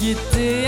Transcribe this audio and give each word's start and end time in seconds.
gitti. 0.00 0.59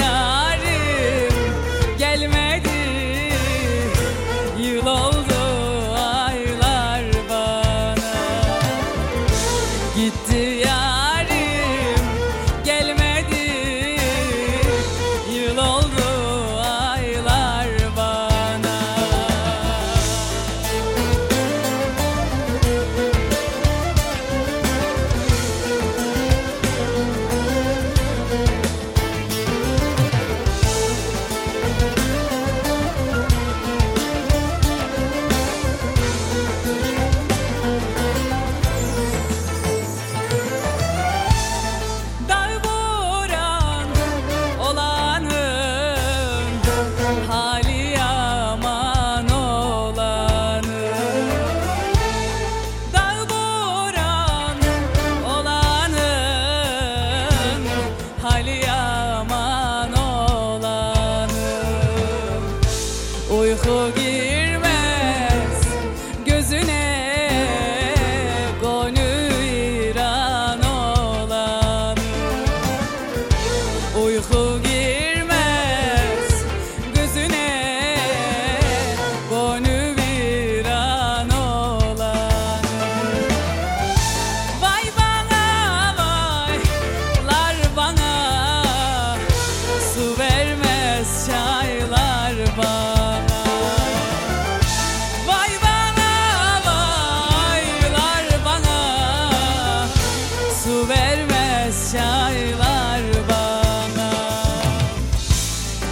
Uyku 74.33 74.82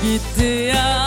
Gitti 0.03 0.73
yarim 0.73 1.00